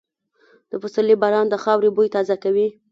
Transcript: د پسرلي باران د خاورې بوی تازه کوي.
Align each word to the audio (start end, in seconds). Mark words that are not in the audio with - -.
د 0.69 0.73
پسرلي 0.81 1.15
باران 1.21 1.45
د 1.49 1.55
خاورې 1.63 1.89
بوی 1.95 2.07
تازه 2.15 2.35
کوي. 2.43 2.67